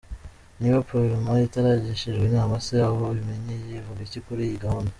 Niba 0.59 0.85
Parlement 0.89 1.41
itaragishijwe 1.47 2.23
inama 2.25 2.55
se, 2.65 2.75
aho 2.87 3.03
ibimenyeye 3.13 3.75
ivuga 3.81 4.01
iki 4.07 4.19
kuri 4.25 4.41
iyi 4.45 4.63
gahunda? 4.65 4.89